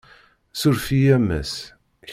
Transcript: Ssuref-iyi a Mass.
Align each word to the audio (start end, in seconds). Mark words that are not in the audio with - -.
Ssuref-iyi 0.53 1.11
a 1.17 1.17
Mass. 1.27 1.53